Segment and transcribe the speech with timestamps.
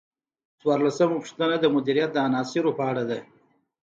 [0.59, 3.19] څوارلسمه پوښتنه د مدیریت د عناصرو په اړه ده.